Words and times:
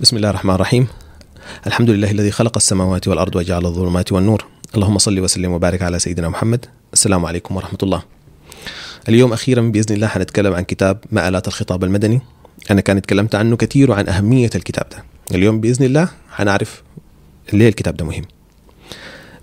بسم 0.00 0.16
الله 0.16 0.30
الرحمن 0.30 0.54
الرحيم. 0.54 0.86
الحمد 1.66 1.90
لله 1.90 2.10
الذي 2.10 2.30
خلق 2.30 2.56
السماوات 2.56 3.08
والأرض 3.08 3.36
وجعل 3.36 3.66
الظلمات 3.66 4.12
والنور. 4.12 4.44
اللهم 4.74 4.98
صل 4.98 5.20
وسلم 5.20 5.52
وبارك 5.52 5.82
على 5.82 5.98
سيدنا 5.98 6.28
محمد. 6.28 6.66
السلام 6.92 7.24
عليكم 7.24 7.56
ورحمة 7.56 7.78
الله. 7.82 8.02
اليوم 9.08 9.32
أخيرا 9.32 9.62
بإذن 9.62 9.94
الله 9.94 10.06
حنتكلم 10.06 10.52
عن 10.54 10.62
كتاب 10.62 10.98
مآلات 11.12 11.48
الخطاب 11.48 11.84
المدني. 11.84 12.20
أنا 12.70 12.80
كان 12.80 12.96
اتكلمت 12.96 13.34
عنه 13.34 13.56
كثير 13.56 13.90
وعن 13.90 14.08
أهمية 14.08 14.50
الكتاب 14.54 14.86
ده. 14.88 15.04
اليوم 15.36 15.60
بإذن 15.60 15.84
الله 15.84 16.08
حنعرف 16.30 16.82
ليه 17.52 17.68
الكتاب 17.68 17.96
ده 17.96 18.04
مهم. 18.04 18.24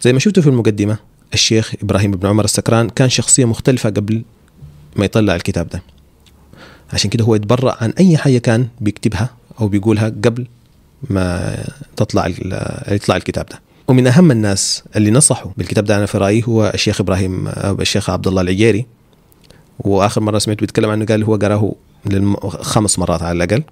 زي 0.01 0.13
ما 0.13 0.19
شفتوا 0.19 0.43
في 0.43 0.49
المقدمة 0.49 0.97
الشيخ 1.33 1.73
إبراهيم 1.83 2.11
بن 2.11 2.27
عمر 2.27 2.45
السكران 2.45 2.89
كان 2.89 3.09
شخصية 3.09 3.45
مختلفة 3.45 3.89
قبل 3.89 4.23
ما 4.95 5.05
يطلع 5.05 5.35
الكتاب 5.35 5.69
ده. 5.69 5.81
عشان 6.93 7.09
كده 7.09 7.23
هو 7.23 7.35
يتبرأ 7.35 7.77
عن 7.83 7.89
أي 7.99 8.17
حاجة 8.17 8.37
كان 8.37 8.67
بيكتبها 8.81 9.36
أو 9.59 9.67
بيقولها 9.67 10.09
قبل 10.09 10.47
ما 11.09 11.57
تطلع 11.95 12.27
يطلع 12.87 13.15
الكتاب 13.15 13.45
ده. 13.45 13.61
ومن 13.87 14.07
أهم 14.07 14.31
الناس 14.31 14.83
اللي 14.95 15.11
نصحوا 15.11 15.51
بالكتاب 15.57 15.85
ده 15.85 15.97
أنا 15.97 16.05
في 16.05 16.17
رأيي 16.17 16.43
هو 16.47 16.71
الشيخ 16.73 17.01
إبراهيم 17.01 17.47
الشيخ 17.47 18.09
عبد 18.09 18.27
الله 18.27 18.41
العجيري. 18.41 18.85
وآخر 19.79 20.21
مرة 20.21 20.39
سمعته 20.39 20.59
بيتكلم 20.59 20.89
عنه 20.89 21.05
قال 21.05 21.23
هو 21.23 21.35
قرأه 21.35 21.75
خمس 22.47 22.99
مرات 22.99 23.21
على 23.21 23.43
الأقل. 23.43 23.63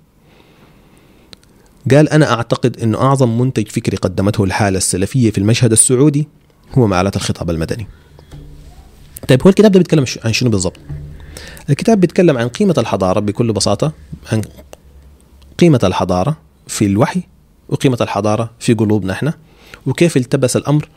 قال 1.92 2.10
أنا 2.10 2.34
أعتقد 2.34 2.80
أنه 2.80 3.02
أعظم 3.02 3.42
منتج 3.42 3.68
فكري 3.68 3.98
قدمته 3.98 4.44
الحالة 4.44 4.78
السلفية 4.78 5.32
في 5.32 5.38
المشهد 5.38 5.72
السعودي 5.72 6.28
هو 6.78 6.88
مآلات 6.88 7.16
الخطاب 7.16 7.50
المدني. 7.50 7.88
طيب 9.28 9.44
هو 9.44 9.50
الكتاب 9.50 9.72
ده 9.72 9.80
بيتكلم 9.80 10.06
عن 10.26 10.34
شنو 10.34 10.50
بالضبط؟ 10.50 10.78
الكتاب 11.70 12.00
بيتكلم 12.00 12.38
عن 12.38 12.48
قيمة 12.48 12.76
الحضارة 12.78 13.20
بكل 13.20 13.54
بساطة 13.54 13.92
عن 14.32 14.42
قيمة 15.60 15.80
الحضارة 15.84 16.38
في 16.68 16.86
الوحي 16.86 17.24
وقيمة 17.70 17.98
الحضارة 18.02 18.50
في 18.60 18.74
قلوبنا 18.74 19.14
إحنا 19.14 19.34
وكيف 19.86 20.18
التبس 20.18 20.56
الأمر 20.58 20.90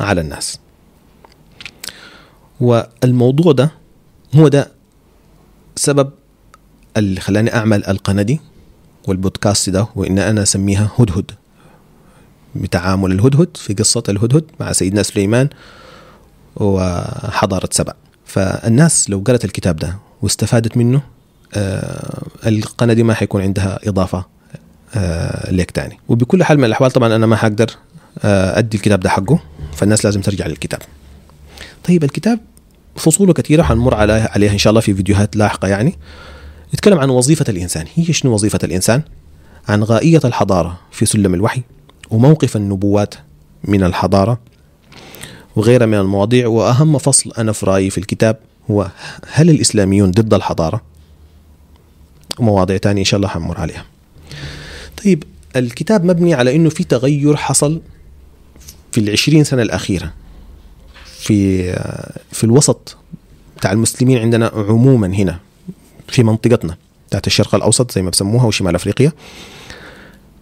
على 0.00 0.20
الناس. 0.20 0.58
والموضوع 2.60 3.52
ده 3.52 3.70
هو 4.34 4.48
ده 4.48 4.72
سبب 5.76 6.10
اللي 6.96 7.20
خلاني 7.20 7.54
أعمل 7.54 7.84
القناة 7.84 8.22
دي 8.22 8.40
والبودكاست 9.08 9.70
ده 9.70 9.86
وإن 9.96 10.18
أنا 10.18 10.42
أسميها 10.42 10.90
هدهد 10.98 11.30
بتعامل 12.54 13.12
الهدهد 13.12 13.56
في 13.56 13.74
قصة 13.74 14.02
الهدهد 14.08 14.44
مع 14.60 14.72
سيدنا 14.72 15.02
سليمان 15.02 15.48
وحضارة 16.56 17.68
سبع 17.72 17.92
فالناس 18.26 19.10
لو 19.10 19.22
قرأت 19.26 19.44
الكتاب 19.44 19.76
ده 19.76 19.98
واستفادت 20.22 20.76
منه 20.76 21.02
آه 21.54 22.22
القناة 22.46 22.94
دي 22.94 23.02
ما 23.02 23.14
حيكون 23.14 23.42
عندها 23.42 23.78
إضافة 23.88 24.24
آه 24.94 25.50
ليك 25.50 25.70
تاني. 25.70 25.98
وبكل 26.08 26.44
حال 26.44 26.58
من 26.58 26.64
الأحوال 26.64 26.90
طبعا 26.90 27.16
أنا 27.16 27.26
ما 27.26 27.36
حقدر 27.36 27.70
آه 28.24 28.58
أدي 28.58 28.76
الكتاب 28.76 29.00
ده 29.00 29.10
حقه 29.10 29.38
فالناس 29.76 30.04
لازم 30.04 30.20
ترجع 30.20 30.46
للكتاب. 30.46 30.80
طيب 31.84 32.04
الكتاب 32.04 32.40
فصوله 32.96 33.32
كثيرة 33.32 33.62
حنمر 33.62 33.94
عليها, 33.94 34.52
إن 34.52 34.58
شاء 34.58 34.70
الله 34.70 34.80
في 34.80 34.94
فيديوهات 34.94 35.36
لاحقة 35.36 35.68
يعني. 35.68 35.98
يتكلم 36.74 36.98
عن 36.98 37.10
وظيفة 37.10 37.44
الإنسان. 37.48 37.86
هي 37.94 38.12
شنو 38.12 38.32
وظيفة 38.32 38.58
الإنسان؟ 38.64 39.02
عن 39.68 39.82
غائية 39.82 40.20
الحضارة 40.24 40.78
في 40.90 41.06
سلم 41.06 41.34
الوحي 41.34 41.62
وموقف 42.10 42.56
النبوات 42.56 43.14
من 43.64 43.82
الحضارة 43.82 44.40
وغيرها 45.56 45.86
من 45.86 45.94
المواضيع. 45.98 46.46
وأهم 46.46 46.98
فصل 46.98 47.32
أنا 47.38 47.52
في 47.52 47.66
رأيي 47.66 47.90
في 47.90 47.98
الكتاب 47.98 48.36
هو 48.70 48.90
هل 49.32 49.50
الإسلاميون 49.50 50.10
ضد 50.10 50.34
الحضارة؟ 50.34 50.80
ومواضيع 52.40 52.76
تانية 52.76 53.00
إن 53.00 53.04
شاء 53.04 53.18
الله 53.18 53.28
حنمر 53.28 53.58
عليها. 53.60 53.84
طيب 55.04 55.24
الكتاب 55.56 56.04
مبني 56.04 56.34
على 56.34 56.56
أنه 56.56 56.70
في 56.70 56.84
تغير 56.84 57.36
حصل 57.36 57.80
في 58.92 59.00
العشرين 59.00 59.44
سنة 59.44 59.62
الأخيرة. 59.62 60.12
في 61.18 61.72
في 62.32 62.44
الوسط 62.44 62.96
بتاع 63.56 63.72
المسلمين 63.72 64.18
عندنا 64.18 64.50
عموما 64.54 65.06
هنا 65.06 65.38
في 66.08 66.22
منطقتنا 66.22 66.76
بتاعت 67.08 67.26
الشرق 67.26 67.54
الأوسط 67.54 67.92
زي 67.92 68.02
ما 68.02 68.10
بسموها 68.10 68.44
وشمال 68.44 68.74
أفريقيا 68.74 69.12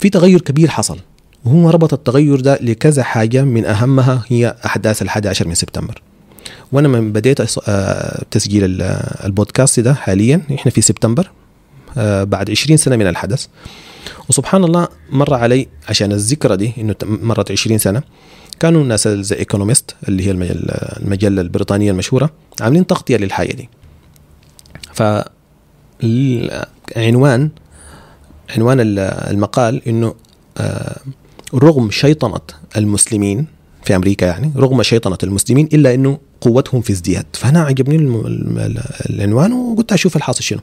في 0.00 0.10
تغير 0.10 0.40
كبير 0.40 0.68
حصل. 0.68 0.98
وهو 1.44 1.70
ربط 1.70 1.92
التغير 1.92 2.40
ده 2.40 2.58
لكذا 2.60 3.02
حاجة 3.02 3.42
من 3.42 3.64
أهمها 3.64 4.24
هي 4.28 4.56
أحداث 4.66 5.02
الحادي 5.02 5.28
عشر 5.28 5.48
من 5.48 5.54
سبتمبر. 5.54 6.02
وأنا 6.72 6.88
من 6.88 7.12
بديت 7.12 7.42
تسجيل 8.30 8.82
البودكاست 9.24 9.80
ده 9.80 9.94
حاليا 9.94 10.42
إحنا 10.54 10.72
في 10.72 10.80
سبتمبر. 10.80 11.30
بعد 11.96 12.50
20 12.50 12.76
سنة 12.76 12.96
من 12.96 13.06
الحدث. 13.06 13.46
وسبحان 14.28 14.64
الله 14.64 14.88
مر 15.10 15.34
علي 15.34 15.68
عشان 15.88 16.12
الذكرى 16.12 16.56
دي 16.56 16.72
إنه 16.78 16.94
مرت 17.02 17.50
20 17.50 17.78
سنة. 17.78 18.02
كانوا 18.60 18.82
الناس 18.82 19.08
زي 19.08 19.36
ايكونومست 19.36 19.94
اللي 20.08 20.26
هي 20.26 20.30
المجلة 20.30 21.40
البريطانية 21.40 21.90
المشهورة 21.90 22.30
عاملين 22.60 22.86
تغطية 22.86 23.16
للحاجة 23.16 23.52
دي. 23.52 23.68
ف 24.94 25.02
عنوان 26.96 27.50
عنوان 28.56 28.78
المقال 28.80 29.88
إنه 29.88 30.14
رغم 31.54 31.90
شيطنة 31.90 32.40
المسلمين 32.76 33.46
في 33.84 33.96
أمريكا 33.96 34.26
يعني 34.26 34.52
رغم 34.56 34.82
شيطنة 34.82 35.18
المسلمين 35.22 35.68
إلا 35.72 35.94
إنه 35.94 36.18
قوتهم 36.40 36.80
في 36.80 36.92
ازدياد. 36.92 37.26
فأنا 37.32 37.62
عجبني 37.62 37.96
العنوان 39.10 39.52
وقلت 39.52 39.92
أشوف 39.92 40.16
الحاصل 40.16 40.42
شنو. 40.42 40.60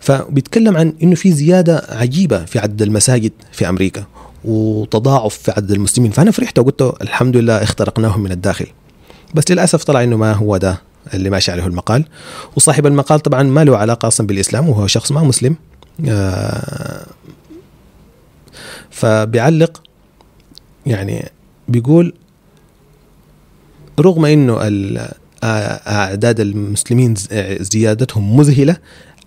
فبيتكلم 0.00 0.76
عن 0.76 0.94
إنه 1.02 1.14
في 1.14 1.32
زيادة 1.32 1.86
عجيبة 1.88 2.44
في 2.44 2.58
عدد 2.58 2.82
المساجد 2.82 3.32
في 3.52 3.68
أمريكا 3.68 4.04
وتضاعف 4.44 5.34
في 5.34 5.50
عدد 5.50 5.70
المسلمين. 5.70 6.10
فأنا 6.10 6.30
فرحت 6.30 6.58
وقلت 6.58 6.94
الحمد 7.02 7.36
لله 7.36 7.62
اخترقناهم 7.62 8.20
من 8.20 8.32
الداخل. 8.32 8.66
بس 9.34 9.50
للأسف 9.50 9.84
طلع 9.84 10.02
إنه 10.02 10.16
ما 10.16 10.32
هو 10.32 10.56
ده 10.56 10.80
اللي 11.14 11.30
ماشي 11.30 11.52
عليه 11.52 11.66
المقال. 11.66 12.04
وصاحب 12.56 12.86
المقال 12.86 13.20
طبعا 13.20 13.42
ما 13.42 13.64
له 13.64 13.76
علاقة 13.76 14.08
أصلا 14.08 14.26
بالإسلام 14.26 14.68
وهو 14.68 14.86
شخص 14.86 15.12
ما 15.12 15.22
مسلم. 15.22 15.56
آه 16.08 17.06
فبيعلق 18.90 19.82
يعني 20.86 21.30
بيقول 21.68 22.14
رغم 24.00 24.24
إنه 24.24 24.58
أعداد 25.44 26.40
المسلمين 26.40 27.14
زيادتهم 27.60 28.36
مذهلة 28.36 28.76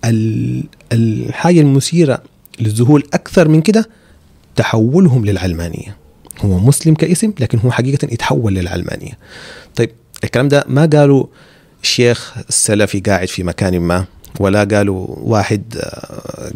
الحاجة 0.05 1.61
المثيرة 1.61 2.23
للذهول 2.59 3.03
أكثر 3.13 3.47
من 3.47 3.61
كده 3.61 3.89
تحولهم 4.55 5.25
للعلمانية. 5.25 5.97
هو 6.45 6.59
مسلم 6.59 6.93
كاسم 6.93 7.33
لكن 7.39 7.59
هو 7.59 7.71
حقيقة 7.71 8.07
يتحول 8.11 8.53
للعلمانية. 8.53 9.17
طيب 9.75 9.89
الكلام 10.23 10.47
ده 10.47 10.65
ما 10.67 10.85
قالوا 10.85 11.25
شيخ 11.81 12.37
السلفي 12.49 12.99
قاعد 12.99 13.27
في 13.27 13.43
مكان 13.43 13.79
ما 13.79 14.05
ولا 14.39 14.63
قالوا 14.63 15.07
واحد 15.19 15.81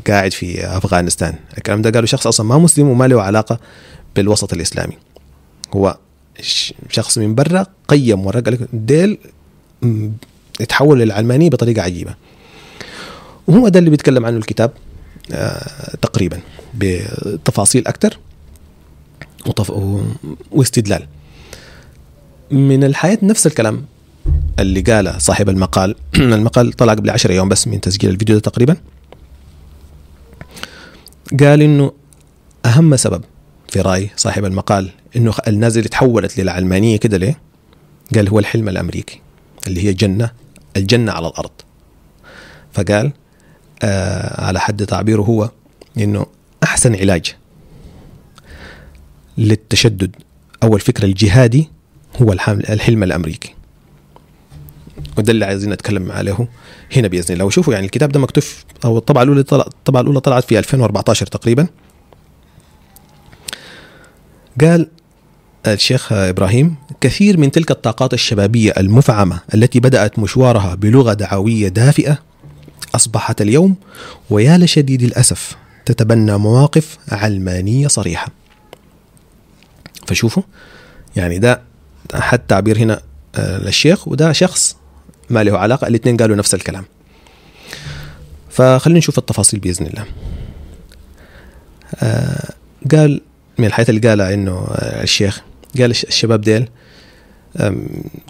قاعد 0.08 0.32
في 0.32 0.66
أفغانستان. 0.66 1.36
الكلام 1.58 1.82
ده 1.82 1.90
قالوا 1.90 2.06
شخص 2.06 2.28
أصلا 2.28 2.46
ما 2.46 2.58
مسلم 2.58 2.90
وما 2.90 3.08
له 3.08 3.22
علاقة 3.22 3.60
بالوسط 4.16 4.54
الإسلامي. 4.54 4.98
هو 5.74 5.98
شخص 6.90 7.18
من 7.18 7.36
برا 7.36 7.66
قيم 7.88 8.26
ورا 8.26 8.40
قال 8.40 8.68
ديل 8.74 9.18
يتحول 10.60 11.00
للعلمانية 11.00 11.50
بطريقة 11.50 11.82
عجيبة. 11.82 12.16
وهو 13.48 13.68
ده 13.68 13.80
اللي 13.80 13.90
بيتكلم 13.90 14.26
عنه 14.26 14.38
الكتاب 14.38 14.72
آه 15.32 15.96
تقريبا 16.02 16.40
بتفاصيل 16.74 17.88
أكثر 17.88 18.20
وطف... 19.46 19.72
واستدلال. 20.52 21.08
من 22.52 22.84
الحياة 22.84 23.18
نفس 23.24 23.48
الكلام 23.48 23.86
اللي 24.60 24.82
قاله 24.82 25.18
صاحب 25.18 25.50
المقال. 25.50 25.96
المقال 26.16 26.74
طلع 26.74 26.94
قبل 26.94 27.10
عشر 27.10 27.32
يوم 27.32 27.50
بس 27.50 27.68
من 27.68 27.82
تسجيل 27.82 28.10
الفيديو 28.10 28.36
ده 28.36 28.42
تقريبا. 28.42 28.78
قال 31.40 31.62
إنه 31.62 31.92
أهم 32.66 32.96
سبب 32.96 33.24
في 33.70 33.82
رأي 33.82 34.10
صاحب 34.16 34.46
المقال 34.46 34.90
إنه 35.16 35.34
الناس 35.48 35.78
اللي 35.78 35.90
تحولت 35.90 36.40
للعلمانية 36.40 36.98
كده 36.98 37.18
ليه؟ 37.18 37.40
قال 38.16 38.30
هو 38.30 38.40
الحلم 38.40 38.70
الأمريكي 38.70 39.22
اللي 39.68 39.84
هي 39.84 39.94
جنه 39.94 40.32
الجنة 40.78 41.12
على 41.12 41.28
الأرض. 41.28 41.52
فقال 42.74 43.12
على 44.38 44.60
حد 44.60 44.86
تعبيره 44.86 45.22
هو 45.22 45.50
إنه 45.98 46.26
أحسن 46.64 46.96
علاج 46.96 47.36
للتشدد 49.38 50.16
أو 50.64 50.76
الفكر 50.76 51.04
الجهادي 51.04 51.70
هو 52.22 52.34
الحلم 52.70 53.04
الأمريكي. 53.04 53.54
وده 55.18 55.32
اللي 55.32 55.46
عايزين 55.46 55.70
نتكلم 55.70 56.12
عليه 56.12 56.48
هنا 56.96 57.08
بإذن 57.08 57.34
الله. 57.34 57.46
وشوفوا 57.46 57.74
يعني 57.74 57.86
الكتاب 57.86 58.12
ده 58.12 58.20
مكتوب 58.20 58.44
أو 58.86 58.98
الطبعة 58.98 59.24
الأولى 59.24 59.40
الطبعة 59.40 60.02
الأولى 60.02 60.20
طلعت 60.20 60.44
في 60.44 60.60
2014 60.60 61.26
تقريبا. 61.26 61.68
قال 64.62 64.88
الشيخ 65.68 66.14
إبراهيم 66.14 66.76
كثير 67.02 67.38
من 67.38 67.52
تلك 67.52 67.72
الطاقات 67.72 68.14
الشبابية 68.14 68.74
المفعمة 68.78 69.40
التي 69.54 69.80
بدأت 69.80 70.20
مشوارها 70.20 70.76
بلغة 70.76 71.14
دعوية 71.14 71.68
دافئة 71.68 72.20
أصبحت 72.96 73.42
اليوم 73.42 73.76
ويا 74.30 74.58
لشديد 74.58 75.04
الأسف 75.04 75.56
تتبنى 75.86 76.38
مواقف 76.38 76.98
علمانية 77.12 77.88
صريحة. 77.88 78.28
فشوفوا 80.08 80.44
يعني 81.16 81.40
ده 81.40 81.62
حتى 82.14 82.44
تعبير 82.48 82.78
هنا 82.78 83.02
آه، 83.36 83.58
للشيخ 83.58 84.08
وده 84.08 84.32
شخص 84.32 84.78
ما 85.30 85.44
له 85.44 85.58
علاقة 85.58 85.88
الاثنين 85.88 86.18
قالوا 86.18 86.36
نفس 86.36 86.54
الكلام. 86.54 86.86
فخلينا 88.50 89.00
نشوف 89.00 89.18
التفاصيل 89.18 89.60
بإذن 89.60 89.86
الله. 89.86 90.06
آه 92.04 92.50
قال 92.92 93.22
من 93.58 93.66
الحاجات 93.66 93.90
اللي 93.90 94.10
قالها 94.10 94.34
إنه 94.34 94.52
آه 94.52 95.04
الشيخ 95.04 95.42
قال 95.78 95.92
الشباب 95.92 96.42
ديل 96.42 96.68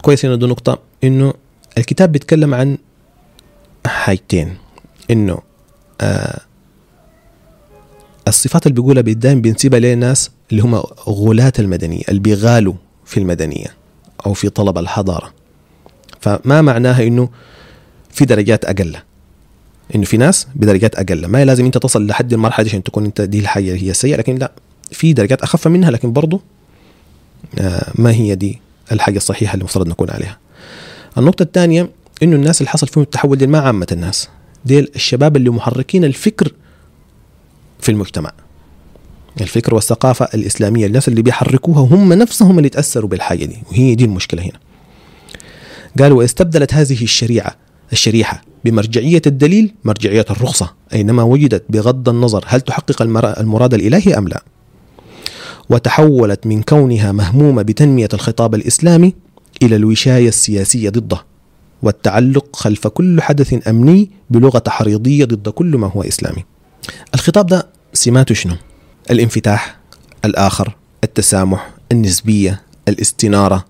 كويس 0.02 0.26
إنه 0.26 0.36
دي 0.36 0.46
نقطة 0.46 0.80
إنه 1.04 1.34
الكتاب 1.78 2.12
بيتكلم 2.12 2.54
عن 2.54 2.78
حاجتين. 3.88 4.58
إنه 5.12 5.40
آه 6.02 6.40
الصفات 8.28 8.68
اللي 8.68 8.76
بيقولها 8.76 9.02
بالدائم 9.02 9.42
بينسبها 9.42 9.80
للناس 9.80 10.32
اللي 10.52 10.62
هم 10.64 10.76
غلاة 11.08 11.54
المدنية 11.60 12.02
اللي 12.10 12.20
بيغالوا 12.20 12.74
في 13.06 13.20
المدنية 13.20 13.68
أو 14.26 14.34
في 14.34 14.50
طلب 14.50 14.78
الحضارة. 14.78 15.34
فما 16.22 16.62
معناها 16.62 17.04
إنه 17.04 17.30
في 18.12 18.26
درجات 18.26 18.66
أقل. 18.66 18.98
إنه 19.96 20.04
في 20.04 20.18
ناس 20.18 20.48
بدرجات 20.56 20.96
أقل. 20.96 21.26
ما 21.26 21.46
لازم 21.46 21.66
أنت 21.66 21.78
تصل 21.78 22.08
لحد 22.08 22.34
المرحلة 22.34 22.68
عشان 22.68 22.84
تكون 22.84 23.06
أنت 23.06 23.22
دي 23.22 23.40
الحاجة 23.40 23.76
هي 23.76 23.90
السيئة 23.92 24.16
لكن 24.18 24.36
لا. 24.36 24.52
في 24.92 25.14
درجات 25.14 25.42
أخف 25.42 25.68
منها 25.68 25.92
لكن 25.92 26.14
برضو 26.14 26.42
آه 27.60 27.92
ما 27.96 28.12
هي 28.12 28.36
دي 28.36 28.62
الحاجة 28.92 29.18
الصحيحة 29.18 29.54
اللي 29.54 29.62
المفروض 29.62 29.88
نكون 29.88 30.10
عليها. 30.10 30.38
النقطة 31.18 31.44
الثانية 31.44 31.90
إنه 32.24 32.36
الناس 32.36 32.62
اللي 32.62 32.70
حصل 32.70 32.88
فيهم 32.88 33.04
التحول 33.04 33.38
دي 33.38 33.48
ما 33.48 33.60
عامة 33.60 33.88
الناس 33.92 34.30
ديل 34.66 34.92
الشباب 34.96 35.38
اللي 35.38 35.50
محركين 35.50 36.06
الفكر 36.06 36.52
في 37.80 37.90
المجتمع. 37.92 38.32
الفكر 39.42 39.76
والثقافة 39.76 40.28
الإسلامية 40.34 40.86
الناس 40.86 41.08
اللي 41.08 41.22
بيحركوها 41.22 41.80
هم 41.80 42.14
نفسهم 42.14 42.58
اللي 42.58 42.70
تأثروا 42.70 43.10
بالحاجة 43.10 43.46
دي 43.46 43.58
وهي 43.72 43.96
دي 43.96 44.06
المشكلة 44.06 44.42
هنا. 44.44 44.60
قال 46.00 46.12
واستبدلت 46.12 46.74
هذه 46.74 47.04
الشريعة 47.04 47.56
الشريحة 47.92 48.42
بمرجعية 48.66 49.22
الدليل 49.28 49.74
مرجعية 49.84 50.26
الرخصة 50.30 50.74
أينما 50.94 51.24
وجدت 51.24 51.64
بغض 51.70 52.10
النظر 52.10 52.46
هل 52.48 52.62
تحقق 52.62 53.02
المراد 53.40 53.74
الإلهي 53.74 54.18
أم 54.18 54.28
لا. 54.28 54.44
وتحولت 55.70 56.48
من 56.48 56.62
كونها 56.62 57.12
مهمومة 57.12 57.62
بتنمية 57.62 58.10
الخطاب 58.14 58.56
الإسلامي 58.56 59.14
إلى 59.64 59.76
الوشاية 59.76 60.28
السياسية 60.28 60.90
ضده. 60.90 61.22
والتعلق 61.86 62.56
خلف 62.56 62.88
كل 62.88 63.22
حدث 63.22 63.68
أمني 63.68 64.12
بلغة 64.30 64.60
تحريضية 64.60 65.26
ضد 65.26 65.50
كل 65.50 65.78
ما 65.78 65.88
هو 65.88 66.02
إسلامي. 66.04 66.46
الخطاب 67.14 67.46
ده 67.46 67.68
سماته 67.94 68.36
شنو؟ 68.36 68.56
الانفتاح 69.12 69.78
الآخر 70.26 70.76
التسامح 71.04 71.70
النسبية 71.92 72.62
الاستنارة 72.88 73.66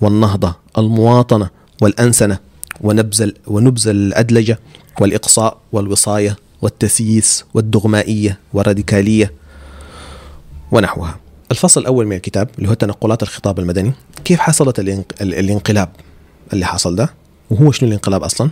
والنهضة 0.00 0.54
المواطنة 0.78 1.50
والأنسنة 1.82 2.38
ونبذ 2.80 3.30
ونبذ 3.46 3.88
الأدلجة 3.88 4.58
والإقصاء 5.00 5.58
والوصاية 5.72 6.36
والتسييس 6.62 7.44
والدغمائية 7.54 8.38
والراديكالية 8.52 9.32
ونحوها. 10.72 11.16
الفصل 11.50 11.80
الأول 11.80 12.06
من 12.06 12.16
الكتاب 12.16 12.48
اللي 12.58 12.68
هو 12.68 12.74
تنقلات 12.74 13.22
الخطاب 13.22 13.58
المدني 13.58 13.92
كيف 14.24 14.40
حصلت 14.40 14.78
الانقلاب 15.20 15.88
اللي 16.52 16.66
حصل 16.66 16.96
ده؟ 16.96 17.25
وهو 17.50 17.72
شنو 17.72 17.88
الانقلاب 17.88 18.22
أصلا؟ 18.22 18.50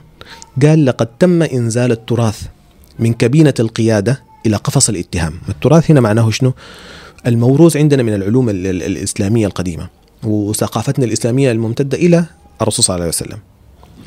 قال 0.62 0.84
لقد 0.84 1.06
تم 1.06 1.42
إنزال 1.42 1.92
التراث 1.92 2.42
من 2.98 3.12
كبينة 3.12 3.54
القيادة 3.60 4.22
إلى 4.46 4.56
قفص 4.56 4.88
الاتهام. 4.88 5.32
التراث 5.48 5.90
هنا 5.90 6.00
معناه 6.00 6.30
شنو؟ 6.30 6.52
الموروث 7.26 7.76
عندنا 7.76 8.02
من 8.02 8.14
العلوم 8.14 8.48
الإسلامية 8.50 9.46
القديمة 9.46 9.88
وثقافتنا 10.22 11.04
الإسلامية 11.04 11.52
الممتدة 11.52 11.98
إلى 11.98 12.24
الرسول 12.62 12.84
صلى 12.84 12.94
الله 12.94 13.04
عليه 13.04 13.14
وسلم. 13.14 13.38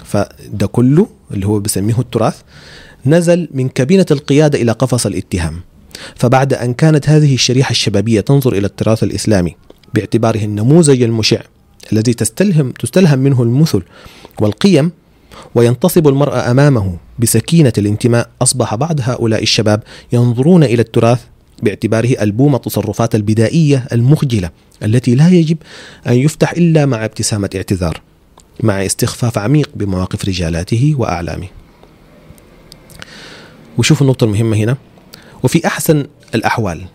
فده 0.04 0.68
كله 0.68 1.08
اللي 1.32 1.48
هو 1.48 1.60
بسميه 1.60 2.00
التراث 2.00 2.42
نزل 3.06 3.50
من 3.52 3.70
كابينة 3.70 4.06
القيادة 4.12 4.62
إلى 4.62 4.72
قفص 4.72 5.06
الاتهام. 5.06 5.62
فبعد 6.16 6.54
أن 6.54 6.74
كانت 6.74 7.10
هذه 7.10 7.34
الشريحة 7.34 7.72
الشبابية 7.72 8.22
تنظر 8.22 8.54
إلى 8.54 8.68
التراث 8.68 9.04
الإسلامي 9.04 9.56
باعتباره 9.94 10.44
النموذج 10.44 11.02
المشع 11.02 11.42
الذي 11.94 12.14
تستلهم 12.14 12.72
تستلهم 12.72 13.20
منه 13.20 13.44
المثل 13.44 13.82
والقيم 14.42 14.92
وينتصب 15.56 16.08
المرء 16.08 16.34
أمامه 16.34 16.98
بسكينة 17.20 17.74
الانتماء 17.78 18.30
أصبح 18.42 18.76
بعض 18.76 19.00
هؤلاء 19.02 19.44
الشباب 19.44 19.84
ينظرون 20.14 20.64
إلى 20.64 20.82
التراث 20.82 21.22
باعتباره 21.64 22.24
ألبوم 22.24 22.56
التصرفات 22.56 23.16
البدائية 23.16 23.88
المخجلة 23.94 24.50
التي 24.84 25.16
لا 25.16 25.30
يجب 25.30 25.58
أن 26.08 26.14
يفتح 26.14 26.52
إلا 26.52 26.86
مع 26.86 27.06
ابتسامة 27.06 27.50
اعتذار 27.56 28.02
مع 28.64 28.86
استخفاف 28.86 29.38
عميق 29.38 29.70
بمواقف 29.76 30.26
رجالاته 30.26 30.96
وأعلامه. 30.98 31.48
وشوف 33.78 34.02
النقطة 34.02 34.24
المهمة 34.24 34.58
هنا 34.58 34.78
وفي 35.44 35.68
أحسن 35.68 36.06
الأحوال 36.36 36.86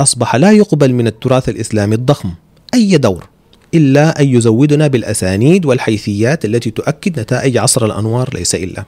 أصبح 0.00 0.36
لا 0.36 0.52
يقبل 0.52 0.92
من 0.92 1.06
التراث 1.06 1.48
الإسلامي 1.48 1.94
الضخم 1.94 2.30
أي 2.74 2.96
دور 2.96 3.28
إلا 3.74 4.20
أن 4.20 4.28
يزودنا 4.28 4.86
بالأسانيد 4.86 5.66
والحيثيات 5.66 6.44
التي 6.44 6.70
تؤكد 6.70 7.20
نتائج 7.20 7.56
عصر 7.56 7.86
الأنوار 7.86 8.34
ليس 8.34 8.54
إلا. 8.54 8.84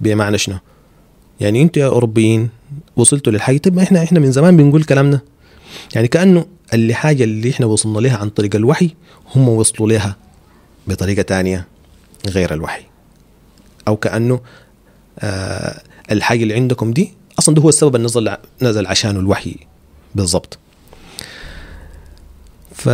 بمعنى 0.00 0.38
شنو؟ 0.38 0.56
يعني 1.40 1.62
أنتم 1.62 1.80
يا 1.80 1.86
أوروبيين 1.86 2.48
وصلتوا 2.96 3.32
للحاجة. 3.32 3.58
طيب 3.58 3.76
ما 3.76 3.82
إحنا 3.82 4.02
إحنا 4.02 4.20
من 4.20 4.32
زمان 4.32 4.56
بنقول 4.56 4.84
كلامنا. 4.84 5.20
يعني 5.94 6.08
كأنه 6.08 6.46
اللي 6.74 6.94
حاجة 6.94 7.24
اللي 7.24 7.50
إحنا 7.50 7.66
وصلنا 7.66 7.98
لها 7.98 8.16
عن 8.16 8.28
طريق 8.28 8.56
الوحي 8.56 8.90
هم 9.34 9.48
وصلوا 9.48 9.88
لها 9.88 10.16
بطريقة 10.86 11.22
تانية 11.22 11.66
غير 12.28 12.54
الوحي. 12.54 12.82
أو 13.88 13.96
كأنه 13.96 14.40
آه 15.18 15.82
الحاجة 16.12 16.42
اللي 16.42 16.54
عندكم 16.54 16.92
دي 16.92 17.12
أصلا 17.38 17.54
ده 17.54 17.62
هو 17.62 17.68
السبب 17.68 17.96
اللي 17.96 18.06
نزل 18.06 18.36
نزل 18.62 18.86
عشانه 18.86 19.20
الوحي 19.20 19.56
بالضبط. 20.14 20.58
ف 22.74 22.88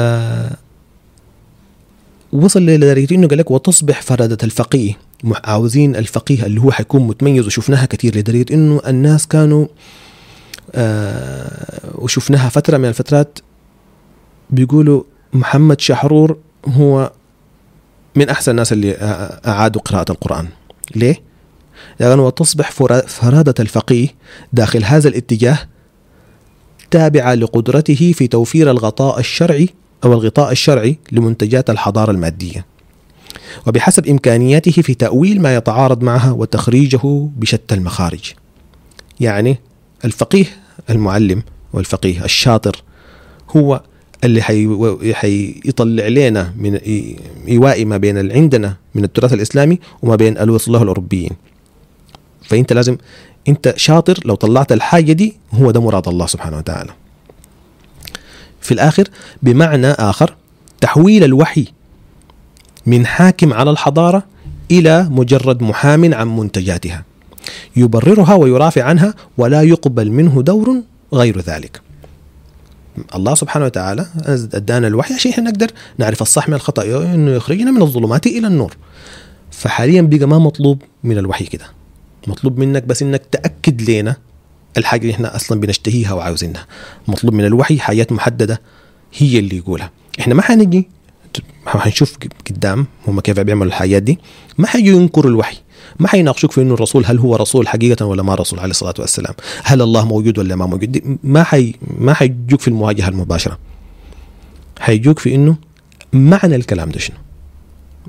وصل 2.33 2.67
لدرجه 2.67 3.15
إنه 3.15 3.29
قال 3.29 3.39
لك 3.39 3.51
وتصبح 3.51 4.03
فرادة 4.03 4.39
الفقيه 4.43 4.99
عاوزين 5.45 5.97
الفقيه 5.97 6.47
اللي 6.47 6.61
هو 6.61 6.71
حيكون 6.73 7.07
متميز 7.07 7.47
وشفناها 7.47 7.87
كثير 7.87 8.17
لدرجة 8.19 8.55
إنه 8.55 8.81
الناس 8.87 9.27
كانوا 9.27 9.67
آه 10.75 11.91
وشفناها 11.95 12.49
فترة 12.49 12.77
من 12.77 12.89
الفترات 12.89 13.39
بيقولوا 14.51 15.03
محمد 15.33 15.81
شحرور 15.81 16.39
هو 16.67 17.13
من 18.17 18.29
أحسن 18.29 18.51
الناس 18.51 18.73
اللي 18.73 18.97
أعادوا 19.47 19.83
قراءة 19.83 20.13
القرآن 20.13 20.49
ليه؟ 20.97 21.23
لأنه 22.01 22.27
وتصبح 22.27 22.71
فرادة 23.07 23.55
الفقيه 23.61 24.09
داخل 24.53 24.85
هذا 24.85 25.09
الاتجاه 25.09 25.59
تابعة 26.91 27.35
لقدرته 27.35 28.13
في 28.13 28.27
توفير 28.27 28.71
الغطاء 28.71 29.19
الشرعي 29.19 29.69
أو 30.04 30.12
الغطاء 30.12 30.52
الشرعي 30.52 30.99
لمنتجات 31.12 31.71
الحضارة 31.71 32.11
المادية. 32.11 32.66
وبحسب 33.66 34.07
إمكانياته 34.07 34.83
في 34.83 34.95
تأويل 34.95 35.42
ما 35.42 35.54
يتعارض 35.54 36.02
معها 36.02 36.30
وتخريجه 36.30 37.00
بشتى 37.37 37.75
المخارج. 37.75 38.33
يعني 39.21 39.59
الفقيه 40.04 40.47
المعلم 40.90 41.42
والفقيه 41.73 42.25
الشاطر 42.25 42.83
هو 43.57 43.83
اللي 44.25 44.42
حي... 44.42 44.69
حيطلع 45.12 46.09
لنا 46.09 46.54
من 46.57 46.78
يوائي 47.47 47.85
ما 47.85 47.97
بين 47.97 48.19
اللي 48.19 48.35
عندنا 48.35 48.76
من 48.95 49.04
التراث 49.04 49.33
الإسلامي 49.33 49.78
وما 50.02 50.16
بين 50.16 50.38
الوصل 50.38 50.73
له 50.73 50.83
الأوروبيين. 50.83 51.30
فأنت 52.42 52.73
لازم 52.73 52.97
أنت 53.49 53.75
شاطر 53.76 54.21
لو 54.25 54.35
طلعت 54.35 54.73
الحاجة 54.73 55.12
دي 55.12 55.37
هو 55.52 55.71
ده 55.71 55.80
مراد 55.80 56.09
الله 56.09 56.26
سبحانه 56.26 56.59
وتعالى. 56.59 56.90
في 58.61 58.75
الآخر 58.75 59.09
بمعنى 59.43 59.90
آخر 59.90 60.37
تحويل 60.81 61.25
الوحي 61.25 61.67
من 62.87 63.07
حاكم 63.07 63.52
على 63.52 63.71
الحضارة 63.71 64.23
إلى 64.71 65.09
مجرد 65.11 65.62
محام 65.62 66.14
عن 66.14 66.37
منتجاتها. 66.37 67.05
يبررها 67.76 68.35
ويرافع 68.35 68.83
عنها 68.83 69.14
ولا 69.38 69.62
يقبل 69.62 70.11
منه 70.11 70.43
دور 70.43 70.83
غير 71.14 71.40
ذلك. 71.40 71.81
الله 73.14 73.35
سبحانه 73.35 73.64
وتعالى 73.64 74.07
أدانا 74.55 74.87
الوحي 74.87 75.14
عشان 75.14 75.31
إحنا 75.31 75.50
نقدر 75.50 75.71
نعرف 75.99 76.23
الصح 76.23 76.49
من 76.49 76.55
الخطأ 76.55 76.83
إنه 77.14 77.31
يخرجنا 77.31 77.71
من 77.71 77.83
الظلمات 77.83 78.26
إلى 78.26 78.47
النور. 78.47 78.76
فحاليا 79.50 80.02
بقى 80.02 80.26
ما 80.26 80.38
مطلوب 80.38 80.83
من 81.05 81.19
الوحي 81.19 81.45
كده. 81.45 81.64
مطلوب 82.26 82.59
منك 82.59 82.83
بس 82.85 83.02
إنك 83.02 83.23
تأكد 83.33 83.90
لنا 83.90 84.17
الحاجة 84.77 85.03
اللي 85.03 85.15
إحنا 85.15 85.37
أصلا 85.37 85.61
بنشتهيها 85.61 86.12
وعاوزينها. 86.12 86.67
مطلوب 87.09 87.35
من 87.35 87.45
الوحي 87.45 87.79
حاجات 87.79 88.12
محددة 88.12 88.61
هي 89.15 89.39
اللي 89.39 89.57
يقولها. 89.57 89.91
إحنا 90.21 90.35
ما 90.35 90.43
حنجي 90.43 90.89
حنشوف 91.67 92.17
قدام 92.50 92.87
هم 93.09 93.21
كيف 93.21 93.41
بيعملوا 93.41 93.67
الحاجات 93.67 94.03
دي. 94.03 94.19
ما 94.59 94.67
حيجوا 94.67 95.00
ينكروا 95.00 95.31
الوحي. 95.31 95.57
ما 95.99 96.09
حيناقشوك 96.09 96.53
في 96.53 96.62
إنه 96.62 96.75
الرسول 96.75 97.07
هل 97.07 97.19
هو 97.19 97.37
رسول 97.37 97.69
حقيقة 97.69 98.07
ولا 98.07 98.23
ما 98.23 98.35
رسول 98.35 98.59
عليه 98.59 98.71
الصلاة 98.71 98.95
والسلام. 98.99 99.35
هل 99.62 99.83
الله 99.83 100.05
موجود 100.05 100.39
ولا 100.39 100.57
ما 100.57 100.67
موجود. 100.67 101.19
ما 101.25 101.43
حي 101.43 101.75
ما 101.99 102.15
حيجوك 102.15 102.61
في 102.61 102.69
المواجهة 102.69 103.09
المباشرة. 103.09 103.59
حيجوك 104.81 105.19
في 105.19 105.35
إنه 105.35 105.57
معنى 106.12 106.57
الكلام 106.57 106.91
ده 106.91 106.99
شنو. 106.99 107.17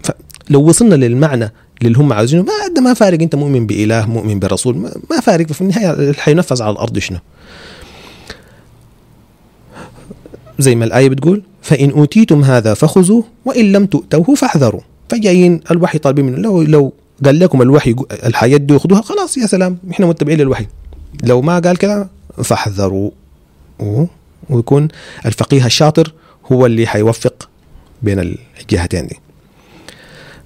فلو 0.04 0.62
وصلنا 0.62 0.96
للمعنى 0.96 1.52
اللي 1.88 1.98
هم 1.98 2.14
عاوزينه. 2.14 2.44
ما 2.44 2.74
ده 2.76 2.82
ما 2.82 2.94
فارق 2.94 3.22
انت 3.22 3.36
مؤمن 3.36 3.68
بإله 3.68 4.06
مؤمن 4.06 4.40
برسول 4.40 4.78
ما 5.10 5.20
فارق. 5.22 5.52
في 5.52 5.62
النهاية 5.62 6.14
حينفذ 6.14 6.62
على 6.62 6.72
الأرض 6.72 7.00
شنو؟ 7.00 7.18
زي 10.60 10.76
ما 10.76 10.86
الآية 10.86 11.10
بتقول 11.10 11.44
فإن 11.62 11.90
أوتيتم 11.90 12.44
هذا 12.44 12.74
فخذوه 12.74 13.24
وإن 13.46 13.72
لم 13.72 13.86
تؤتوه 13.86 14.36
فاحذروا. 14.36 14.82
فجايين 15.10 15.62
الوحي 15.72 15.98
طالبين 15.98 16.26
منه. 16.26 16.38
لو 16.38 16.62
لو 16.62 16.94
قال 17.26 17.40
لكم 17.40 17.62
الوحي 17.62 17.96
الحياة 18.12 18.58
دي 18.58 18.80
خذوها 18.80 19.02
خلاص 19.02 19.38
يا 19.38 19.48
سلام 19.48 19.78
إحنا 19.92 20.06
متبعين 20.06 20.40
للوحي. 20.40 20.68
لو 21.24 21.42
ما 21.42 21.60
قال 21.60 21.78
كذا 21.78 22.10
فاحذروا. 22.44 23.12
ويكون 24.50 24.88
الفقيه 25.26 25.66
الشاطر 25.66 26.14
هو 26.52 26.66
اللي 26.66 26.88
حيوفق 26.88 27.50
بين 28.02 28.38
الجهتين 28.62 29.08
دي. 29.08 29.20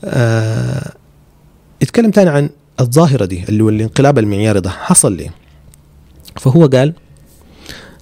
آه 0.05 0.91
اتكلم 1.85 2.11
تاني 2.11 2.29
عن 2.29 2.49
الظاهرة 2.79 3.25
دي 3.25 3.43
اللي 3.49 3.63
هو 3.63 3.69
الانقلاب 3.69 4.19
المعياري 4.19 4.59
ده. 4.59 4.69
حصل 4.69 5.13
ليه؟ 5.17 5.29
فهو 6.39 6.65
قال 6.65 6.93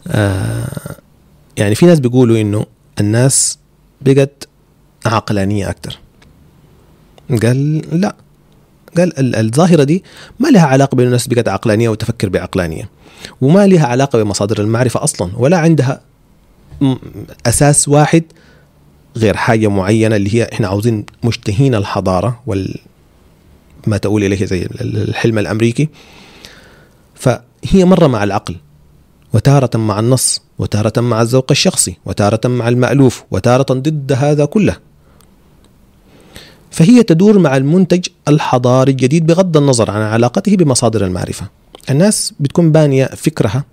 آه 0.08 0.96
يعني 1.58 1.76
في 1.76 1.86
ناس 1.86 2.00
بيقولوا 2.00 2.38
إنه 2.42 2.66
الناس 3.00 3.58
بقت 4.02 4.48
عقلانية 5.06 5.70
أكتر. 5.70 6.00
قال 7.44 7.82
لا. 8.02 8.16
قال 8.98 9.36
الظاهرة 9.36 9.84
دي 9.84 10.04
ما 10.40 10.48
لها 10.48 10.66
علاقة 10.66 10.96
بأن 10.96 11.06
الناس 11.08 11.28
بقت 11.28 11.48
عقلانية 11.48 11.90
وتفكر 11.90 12.30
بعقلانية 12.30 12.90
وما 13.42 13.68
لها 13.68 13.88
علاقة 13.88 14.24
بمصادر 14.24 14.62
المعرفة 14.62 15.04
أصلا 15.04 15.32
ولا 15.38 15.58
عندها 15.58 16.02
أساس 17.46 17.88
واحد 17.88 18.24
غير 19.18 19.38
حاجة 19.38 19.68
معينة 19.68 20.16
اللي 20.16 20.36
هي 20.36 20.50
إحنا 20.54 20.68
عاوزين 20.68 21.06
مشتهين 21.24 21.76
الحضارة 21.76 22.42
وال 22.48 22.76
ما 23.88 23.98
تقول 23.98 24.24
إليه 24.24 24.46
زي 24.46 24.68
الحلم 24.82 25.38
الأمريكي. 25.38 25.90
فهي 27.16 27.86
مرة 27.86 28.08
مع 28.08 28.24
العقل 28.24 28.56
وتارة 29.34 29.78
مع 29.78 30.00
النص 30.00 30.42
وتارة 30.60 31.02
مع 31.02 31.22
الذوق 31.22 31.52
الشخصي 31.52 31.98
وتارة 32.06 32.48
مع 32.48 32.68
المألوف 32.70 33.24
وتارة 33.32 33.74
ضد 33.74 34.12
هذا 34.12 34.46
كله. 34.46 34.78
فهي 36.72 37.04
تدور 37.04 37.40
مع 37.40 37.58
المنتج 37.58 38.08
الحضاري 38.28 38.92
الجديد 38.92 39.26
بغض 39.26 39.58
النظر 39.58 39.92
عن 39.92 40.02
علاقته 40.02 40.56
بمصادر 40.56 41.06
المعرفة. 41.06 41.50
الناس 41.90 42.34
بتكون 42.40 42.72
بانية 42.72 43.06
فكرها 43.06 43.66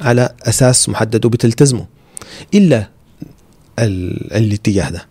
على 0.00 0.34
أساس 0.42 0.88
محدد 0.88 1.24
وبتلتزمه 1.24 1.86
إلا 2.54 2.88
الاتجاه 3.78 4.90
ده. 4.90 5.06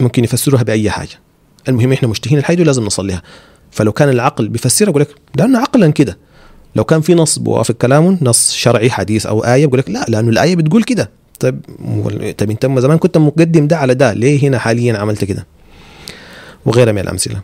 ممكن 0.00 0.24
يفسروها 0.24 0.62
بأي 0.62 0.90
حاجة. 0.90 1.20
المهم 1.68 1.92
إحنا 1.92 2.08
مشتهين 2.08 2.38
الحاجة 2.38 2.62
ولازم 2.62 2.84
نصليها. 2.84 3.22
فلو 3.70 3.92
كان 3.92 4.08
العقل 4.08 4.48
بيفسرها 4.48 4.90
يقول 4.90 5.02
لك 5.02 5.08
لأنه 5.36 5.58
عقلا 5.58 5.90
كده. 5.90 6.18
لو 6.76 6.84
كان 6.84 7.00
في 7.00 7.14
نص 7.14 7.38
بوافق 7.38 7.74
كلامه 7.74 8.18
نص 8.22 8.52
شرعي 8.52 8.90
حديث 8.90 9.26
أو 9.26 9.44
آية 9.44 9.66
بيقول 9.66 9.78
لك 9.78 9.90
لا 9.90 10.04
لأنه 10.08 10.28
الآية 10.28 10.56
بتقول 10.56 10.82
كده. 10.82 11.10
طيب 11.40 11.60
طيب 12.38 12.50
أنت 12.50 12.66
زمان 12.66 12.98
كنت 12.98 13.18
مقدم 13.18 13.66
ده 13.66 13.76
على 13.76 13.94
ده 13.94 14.12
ليه 14.12 14.42
هنا 14.48 14.58
حاليا 14.58 14.98
عملت 14.98 15.24
كده؟ 15.24 15.46
وغيرها 16.66 16.92
من 16.92 16.98
الأمثلة. 16.98 17.40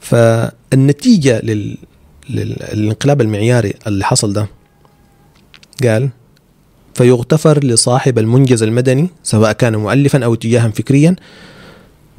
فالنتيجة 0.00 1.40
لل... 1.40 1.76
للانقلاب 2.30 3.20
المعياري 3.20 3.74
اللي 3.86 4.04
حصل 4.04 4.32
ده 4.32 4.46
قال 5.82 6.08
فيغتفر 6.96 7.64
لصاحب 7.64 8.18
المنجز 8.18 8.62
المدني 8.62 9.08
سواء 9.22 9.52
كان 9.52 9.76
مؤلفا 9.76 10.24
أو 10.24 10.34
اتجاها 10.34 10.68
فكريا 10.68 11.16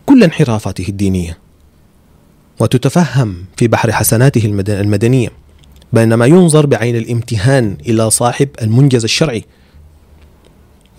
كل 0.06 0.24
انحرافاته 0.24 0.86
الدينية 0.90 1.38
وتتفهم 2.60 3.46
في 3.58 3.68
بحر 3.68 3.92
حسناته 3.92 4.46
المدنية 4.70 5.30
بينما 5.94 6.26
ينظر 6.26 6.66
بعين 6.66 6.96
الامتهان 6.96 7.78
إلى 7.86 8.10
صاحب 8.10 8.50
المنجز 8.62 9.04
الشرعي 9.04 9.44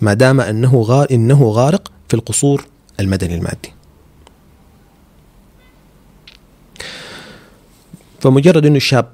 ما 0.01 0.13
دام 0.13 0.41
أنه 0.41 0.81
غار 0.81 1.07
إنه 1.11 1.43
غارق 1.43 1.91
في 2.07 2.13
القصور 2.13 2.65
المدني 2.99 3.35
المادي. 3.35 3.73
فمجرد 8.19 8.65
إنه 8.65 8.75
الشاب 8.77 9.09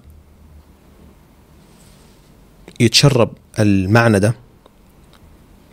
يتشرب 2.79 3.31
المعنى 3.59 4.19
ده 4.19 4.44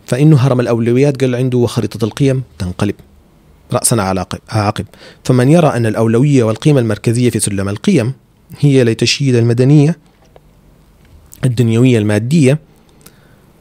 فانه 0.05 0.37
هرم 0.37 0.59
الأولويات 0.59 1.21
قال 1.21 1.35
عنده 1.35 1.57
وخريطة 1.57 2.05
القيم 2.05 2.43
تنقلب. 2.59 2.95
راسا 3.73 3.95
على 3.95 4.25
عقب 4.49 4.85
فمن 5.23 5.49
يرى 5.49 5.67
أن 5.67 5.85
الأولوية 5.85 6.43
والقيمة 6.43 6.79
المركزية 6.79 7.29
في 7.29 7.39
سلم 7.39 7.69
القيم 7.69 8.13
هي 8.59 8.83
لتشييد 8.83 9.35
المدنية 9.35 9.97
الدنيوية 11.45 11.97
المادية 11.97 12.59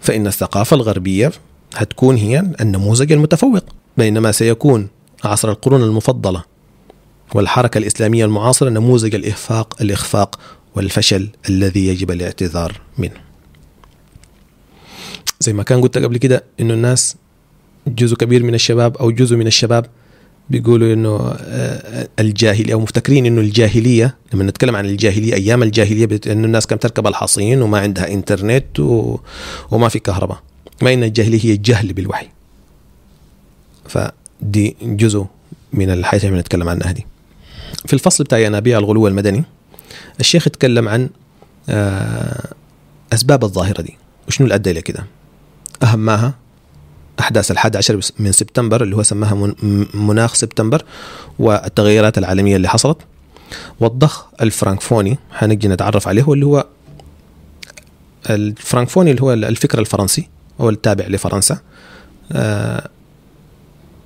فإن 0.00 0.26
الثقافة 0.26 0.76
الغربية 0.76 1.32
هتكون 1.74 2.16
هي 2.16 2.44
النموذج 2.60 3.12
المتفوق 3.12 3.64
بينما 3.96 4.32
سيكون 4.32 4.88
عصر 5.24 5.50
القرون 5.50 5.82
المفضلة 5.82 6.44
والحركة 7.34 7.78
الإسلامية 7.78 8.24
المعاصرة 8.24 8.70
نموذج 8.70 9.14
الإخفاق 9.14 9.76
الإخفاق 9.80 10.38
والفشل 10.76 11.28
الذي 11.48 11.86
يجب 11.88 12.10
الاعتذار 12.10 12.72
منه. 12.98 13.31
زي 15.42 15.52
ما 15.52 15.62
كان 15.62 15.80
قلت 15.80 15.98
قبل 15.98 16.16
كده 16.16 16.44
إنه 16.60 16.74
الناس 16.74 17.16
جزء 17.86 18.16
كبير 18.16 18.42
من 18.42 18.54
الشباب 18.54 18.96
أو 18.96 19.10
جزء 19.10 19.36
من 19.36 19.46
الشباب 19.46 19.86
بيقولوا 20.50 20.92
إنه 20.92 21.34
آه، 21.40 22.08
الجاهلية 22.18 22.74
أو 22.74 22.80
مفتكرين 22.80 23.26
إنه 23.26 23.40
الجاهلية 23.40 24.16
لما 24.32 24.44
نتكلم 24.44 24.76
عن 24.76 24.86
الجاهلية 24.86 25.34
أيام 25.34 25.62
الجاهلية 25.62 26.08
إنه 26.26 26.44
الناس 26.46 26.66
كانت 26.66 26.82
تركب 26.82 27.06
الحصين 27.06 27.62
وما 27.62 27.78
عندها 27.78 28.12
إنترنت 28.12 28.80
و... 28.80 29.18
وما 29.70 29.88
في 29.88 29.98
كهرباء. 29.98 30.42
ما 30.82 30.92
إن 30.92 31.04
الجاهلية 31.04 31.40
هي 31.44 31.52
الجهل 31.52 31.92
بالوحي. 31.92 32.28
فدي 33.88 34.76
جزء 34.82 35.26
من 35.72 35.90
الحياة 35.90 36.20
اللي 36.20 36.30
بنتكلم 36.30 36.68
عنها 36.68 36.92
دي. 36.92 37.06
في 37.86 37.92
الفصل 37.92 38.24
بتاع 38.24 38.38
ينابيع 38.38 38.78
الغلو 38.78 39.08
المدني. 39.08 39.44
الشيخ 40.20 40.46
اتكلم 40.46 40.88
عن 40.88 41.08
آه، 41.68 42.48
أسباب 43.12 43.44
الظاهرة 43.44 43.82
دي. 43.82 43.98
وشنو 44.28 44.44
اللي 44.44 44.54
أدى 44.54 44.70
إلى 44.70 44.82
كده؟ 44.82 45.06
أهمها 45.82 46.34
أحداث 47.20 47.50
الحادي 47.50 47.78
عشر 47.78 48.00
من 48.18 48.32
سبتمبر 48.32 48.82
اللي 48.82 48.96
هو 48.96 49.02
سماها 49.02 49.54
مناخ 49.94 50.34
سبتمبر 50.34 50.84
والتغيرات 51.38 52.18
العالمية 52.18 52.56
اللي 52.56 52.68
حصلت. 52.68 52.98
والضخ 53.80 54.26
الفرانكفوني 54.42 55.18
حنجي 55.30 55.68
نتعرف 55.68 56.08
عليه 56.08 56.24
واللي 56.26 56.46
هو 56.46 56.66
الفرانكفوني 58.30 59.10
اللي 59.10 59.22
هو 59.22 59.32
الفكر 59.32 59.78
الفرنسي 59.78 60.28
هو 60.60 60.68
التابع 60.68 61.06
لفرنسا. 61.06 61.58
آه، 62.32 62.88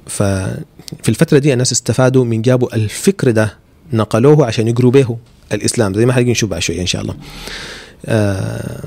ففي 0.06 1.08
الفترة 1.08 1.38
دي 1.38 1.52
الناس 1.52 1.72
استفادوا 1.72 2.24
من 2.24 2.42
جابوا 2.42 2.74
الفكر 2.74 3.30
ده 3.30 3.56
نقلوه 3.92 4.46
عشان 4.46 4.68
يقروا 4.68 4.90
به 4.90 5.18
الإسلام. 5.52 5.94
زي 5.94 6.06
ما 6.06 6.12
حنجي 6.12 6.30
نشوف 6.30 6.50
بعد 6.50 6.60
شوية 6.60 6.80
إن 6.80 6.86
شاء 6.86 7.02
الله. 7.02 7.14
آه، 8.06 8.80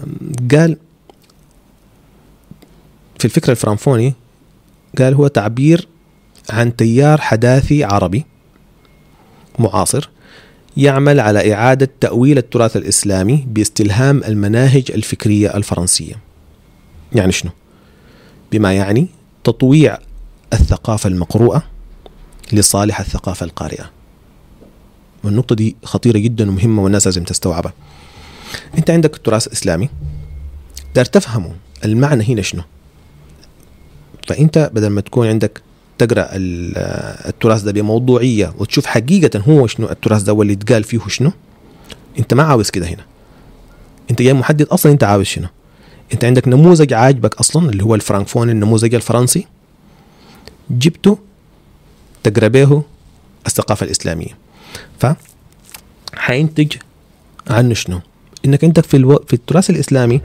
قال 0.52 0.78
في 3.20 3.26
الفكر 3.26 3.52
الفرنفوني 3.52 4.14
قال 4.98 5.14
هو 5.14 5.28
تعبير 5.28 5.88
عن 6.50 6.76
تيار 6.76 7.22
حداثي 7.22 7.84
عربي 7.84 8.26
معاصر 9.60 10.10
يعمل 10.78 11.20
على 11.20 11.54
إعادة 11.54 11.90
تأويل 12.00 12.38
التراث 12.38 12.78
الإسلامي 12.78 13.46
باستلهام 13.48 14.24
المناهج 14.24 14.92
الفكرية 14.92 15.58
الفرنسية. 15.58 16.14
يعني 17.14 17.32
شنو؟ 17.32 17.52
بما 18.52 18.74
يعني 18.74 19.08
تطويع 19.44 19.98
الثقافة 20.54 21.08
المقروءة 21.08 21.64
لصالح 22.54 23.00
الثقافة 23.00 23.44
القارئة. 23.44 23.92
والنقطة 25.24 25.56
دي 25.56 25.76
خطيرة 25.84 26.18
جدا 26.18 26.50
ومهمة 26.50 26.84
والناس 26.84 27.08
لازم 27.08 27.24
تستوعبها. 27.24 27.74
أنت 28.78 28.90
عندك 28.90 29.18
تراث 29.18 29.48
اسلامي 29.48 29.90
دار 30.96 31.06
تفهمه 31.06 31.56
المعنى 31.86 32.34
هنا 32.34 32.42
شنو؟ 32.42 32.64
فأنت 34.30 34.72
بدل 34.74 34.88
ما 34.88 35.02
تكون 35.02 35.28
عندك 35.28 35.62
تقرأ 35.98 36.28
التراث 36.34 37.62
ده 37.62 37.72
بموضوعية 37.72 38.54
وتشوف 38.58 38.86
حقيقة 38.86 39.40
هو 39.40 39.68
شنو 39.68 39.90
التراث 39.90 40.22
ده 40.22 40.34
واللي 40.34 40.54
اتقال 40.54 40.84
فيه 40.84 41.00
شنو 41.08 41.32
أنت 42.20 42.34
ما 42.34 42.44
عاوز 42.44 42.70
كده 42.70 42.88
هنا. 42.88 43.06
أنت 44.12 44.22
جاي 44.22 44.34
محدد 44.34 44.62
أصلا 44.62 44.92
أنت 44.92 45.04
عاوز 45.04 45.26
شنو. 45.26 45.48
أنت 46.14 46.26
عندك 46.26 46.48
نموذج 46.48 46.94
عاجبك 46.94 47.36
أصلا 47.36 47.70
اللي 47.70 47.84
هو 47.84 47.96
الفرانكفون 47.96 48.50
النموذج 48.50 48.96
الفرنسي 48.96 49.46
جبته 50.70 51.18
تقرا 52.24 52.48
به 52.48 52.84
الثقافة 53.48 53.86
الإسلامية. 53.86 54.38
ف 55.00 55.06
حينتج 56.16 56.74
عنه 57.48 57.74
شنو؟ 57.74 58.00
إنك 58.46 58.64
انت 58.64 58.80
في 58.80 58.98
ألو... 58.98 59.24
في 59.28 59.34
التراث 59.34 59.70
الإسلامي 59.70 60.22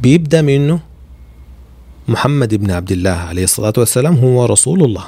بيبدأ 0.00 0.42
منه 0.42 0.80
محمد 2.08 2.54
بن 2.54 2.70
عبد 2.70 2.92
الله 2.92 3.10
عليه 3.10 3.44
الصلاة 3.44 3.72
والسلام 3.78 4.14
هو 4.14 4.44
رسول 4.44 4.84
الله. 4.84 5.04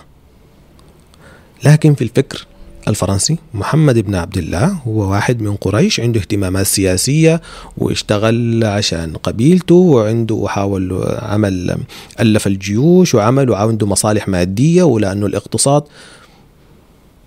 لكن 1.65 1.95
في 1.95 2.03
الفكر 2.05 2.47
الفرنسي 2.89 3.39
محمد 3.55 3.99
بن 3.99 4.15
عبد 4.15 4.39
الله 4.39 4.67
هو 4.67 5.11
واحد 5.11 5.43
من 5.43 5.57
قريش 5.57 6.01
عنده 6.01 6.21
اهتمامات 6.21 6.67
سياسية 6.67 7.41
واشتغل 7.79 8.65
عشان 8.65 9.17
قبيلته 9.17 9.75
وعنده 9.75 10.35
وحاول 10.35 11.05
عمل 11.23 11.79
ألف 12.21 12.47
الجيوش 12.47 13.15
وعمل 13.15 13.51
وعنده 13.51 13.87
مصالح 13.87 14.29
مادية 14.29 14.83
ولأنه 14.83 15.27
الاقتصاد 15.27 15.83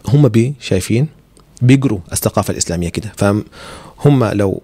هم 0.07 0.27
بي 0.27 0.53
شايفين 0.59 1.07
بيقروا 1.61 1.99
الثقافة 2.11 2.51
الإسلامية 2.51 2.89
كده. 2.89 3.11
فهم 3.17 4.25
لو 4.33 4.61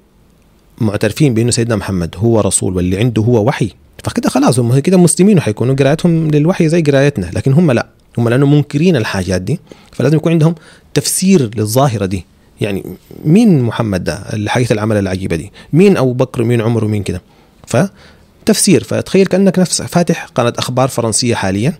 معترفين 0.81 1.33
بأنه 1.33 1.51
سيدنا 1.51 1.75
محمد 1.75 2.15
هو 2.17 2.39
رسول 2.39 2.75
واللي 2.75 2.97
عنده 2.97 3.21
هو 3.21 3.43
وحي 3.47 3.71
فكده 4.03 4.29
خلاص 4.29 4.59
هم 4.59 4.79
كده 4.79 4.97
مسلمين 4.97 5.37
وحيكونوا 5.37 5.75
قراءتهم 5.75 6.31
للوحي 6.31 6.69
زي 6.69 6.81
قراءتنا 6.81 7.29
لكن 7.33 7.53
هم 7.53 7.71
لا 7.71 7.87
هم 8.17 8.29
لأنه 8.29 8.45
منكرين 8.45 8.95
الحاجات 8.95 9.41
دي 9.41 9.59
فلازم 9.91 10.17
يكون 10.17 10.31
عندهم 10.31 10.55
تفسير 10.93 11.51
للظاهرة 11.55 12.05
دي. 12.05 12.25
يعني 12.61 12.83
مين 13.25 13.61
محمد 13.61 14.03
ده؟ 14.03 14.13
الحقيقة 14.13 14.73
العمل 14.73 14.97
العجيبة 14.97 15.35
دي. 15.35 15.51
مين 15.73 15.97
أبو 15.97 16.13
بكر؟ 16.13 16.41
ومين 16.41 16.61
عمر؟ 16.61 16.85
ومين 16.85 17.03
كده؟ 17.03 17.21
فتفسير 17.67 18.83
فتخيل 18.83 19.27
كأنك 19.27 19.59
نفس 19.59 19.81
فاتح 19.81 20.25
قناة 20.35 20.53
أخبار 20.57 20.87
فرنسية 20.87 21.35
حاليا 21.35 21.73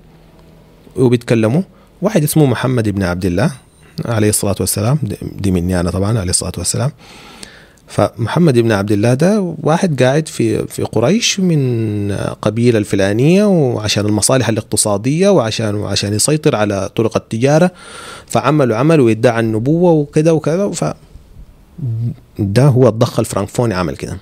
وبيتكلموا. 0.95 1.61
واحد 2.01 2.23
اسمه 2.23 2.45
محمد 2.45 2.89
بن 2.89 3.03
عبد 3.03 3.25
الله 3.25 3.51
عليه 4.05 4.29
الصلاة 4.29 4.55
والسلام 4.59 4.99
دي 5.21 5.51
مني 5.51 5.79
أنا 5.79 5.91
طبعا 5.91 6.19
عليه 6.19 6.29
الصلاة 6.29 6.53
والسلام. 6.57 6.91
فمحمد 7.87 8.59
بن 8.59 8.71
عبد 8.71 8.91
الله 8.91 9.13
ده 9.13 9.55
واحد 9.63 10.03
قاعد 10.03 10.27
في 10.27 10.67
في 10.67 10.83
قريش 10.83 11.39
من 11.39 12.11
قبيلة 12.41 12.77
الفلانية 12.79 13.45
وعشان 13.45 14.05
المصالح 14.05 14.49
الاقتصادية 14.49 15.29
وعشان 15.29 15.75
وعشان 15.75 16.13
يسيطر 16.13 16.55
على 16.55 16.89
طرق 16.95 17.17
التجارة 17.17 17.71
فعمل 18.27 18.71
وعمل 18.71 18.99
ويدعي 18.99 19.39
النبوة 19.39 19.91
وكذا 19.91 20.31
وكذا 20.31 20.69
ف 20.69 20.85
ده 22.39 22.65
هو 22.65 22.87
الضخ 22.87 23.19
الفرنكفوني 23.19 23.73
عمل 23.73 23.95
كده. 23.95 24.17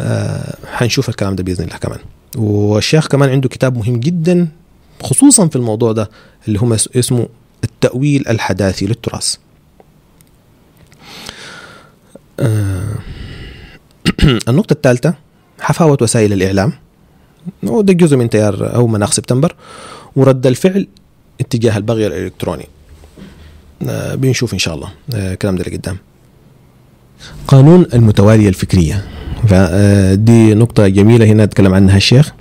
آه 0.00 0.56
حنشوف 0.72 1.08
الكلام 1.08 1.36
ده 1.36 1.42
بإذن 1.42 1.64
الله 1.64 1.76
كمان. 1.76 1.98
والشيخ 2.36 3.06
كمان 3.08 3.28
عنده 3.28 3.48
كتاب 3.48 3.76
مهم 3.78 3.96
جدا 4.00 4.48
خصوصا 5.02 5.48
في 5.48 5.56
الموضوع 5.56 5.92
ده 5.92 6.10
اللي 6.48 6.60
هو 6.60 6.74
اسمه 6.74 7.28
التأويل 7.64 8.28
الحداثي 8.28 8.86
للتراث. 8.86 9.36
النقطة 14.48 14.72
الثالثة 14.72 15.14
حفاوة 15.60 15.98
وسائل 16.00 16.32
الإعلام. 16.32 16.72
وده 17.62 17.92
جزء 17.92 18.16
من 18.16 18.30
تيار 18.30 18.74
أو 18.74 18.86
مناخ 18.86 19.12
سبتمبر 19.12 19.54
ورد 20.16 20.46
الفعل 20.46 20.86
اتجاه 21.40 21.76
البغي 21.76 22.06
الإلكتروني. 22.06 22.66
آه، 23.88 24.14
بنشوف 24.14 24.54
إن 24.54 24.58
شاء 24.58 24.74
الله. 24.74 24.88
آه، 25.14 25.32
الكلام 25.32 25.56
ده 25.56 25.64
لقدام. 25.64 25.96
قانون 27.48 27.86
المتوالية 27.94 28.48
الفكرية. 28.48 29.04
فدي 29.48 30.54
نقطة 30.54 30.88
جميلة. 30.88 31.26
هنا 31.26 31.44
تكلم 31.44 31.74
عنها 31.74 31.96
الشيخ. 31.96 32.32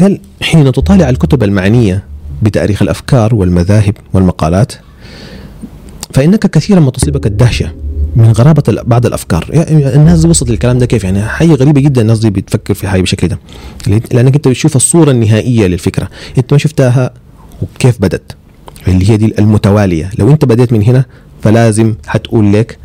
قال 0.00 0.20
حين 0.42 0.72
تطالع 0.72 1.08
الكتب 1.08 1.42
المعنية 1.42 2.04
بتاريخ 2.42 2.82
الأفكار 2.82 3.34
والمذاهب 3.34 3.94
والمقالات 4.12 4.72
فإنك 6.16 6.46
كثيرا 6.46 6.80
ما 6.80 6.90
تصيبك 6.90 7.26
الدهشة 7.26 7.72
من 8.16 8.32
غرابة 8.32 8.82
بعض 8.82 9.06
الأفكار. 9.06 9.46
يعني 9.50 9.94
الناس 9.94 10.24
وصلت 10.24 10.50
للكلام 10.50 10.78
ده 10.78 10.86
كيف؟ 10.86 11.04
يعني 11.04 11.22
حاجة 11.22 11.54
غريبة 11.54 11.80
جدا 11.80 12.00
الناس 12.00 12.18
دي 12.18 12.30
بتفكر 12.30 12.74
في 12.74 12.88
حاجة 12.88 13.00
بالشكل 13.00 13.28
ده. 13.28 13.38
لأنك 14.12 14.34
أنت 14.34 14.48
بتشوف 14.48 14.76
الصورة 14.76 15.10
النهائية 15.10 15.66
للفكرة. 15.66 16.08
أنت 16.38 16.52
ما 16.52 16.58
شفتها 16.58 17.10
وكيف 17.62 18.00
بدت 18.00 18.36
اللي 18.88 19.10
هي 19.10 19.16
دي 19.16 19.34
المتوالية. 19.38 20.10
لو 20.18 20.30
أنت 20.30 20.44
بديت 20.44 20.72
من 20.72 20.82
هنا 20.82 21.04
فلازم 21.42 21.94
حتقول 22.06 22.52
لك 22.52 22.78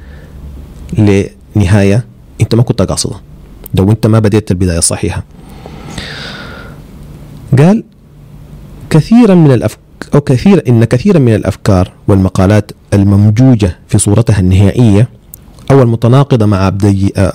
لنهاية 0.97 2.05
أنت 2.41 2.55
ما 2.55 2.63
كنت 2.63 2.81
قاصدها. 2.81 3.21
لو 3.75 3.91
أنت 3.91 4.07
ما 4.07 4.19
بديت 4.19 4.51
البداية 4.51 4.77
الصحيحة. 4.77 5.23
قال 7.57 7.83
كثيرا 8.89 9.35
من 9.35 9.51
الافكار 9.51 9.90
أو 10.15 10.21
كثير 10.21 10.63
إن 10.67 10.83
كثيرا 10.83 11.19
من 11.19 11.35
الأفكار 11.35 11.91
والمقالات 12.07 12.71
الممجوجة 12.93 13.77
في 13.87 13.97
صورتها 13.97 14.39
النهائية 14.39 15.09
أو 15.71 15.81
المتناقضة 15.81 16.45
مع 16.45 16.71